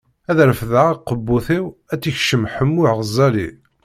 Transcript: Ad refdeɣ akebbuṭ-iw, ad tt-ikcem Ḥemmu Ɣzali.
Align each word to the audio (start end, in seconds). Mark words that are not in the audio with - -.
Ad 0.29 0.39
refdeɣ 0.49 0.87
akebbuṭ-iw, 0.89 1.65
ad 1.91 1.99
tt-ikcem 1.99 2.43
Ḥemmu 2.53 2.85
Ɣzali. 2.97 3.49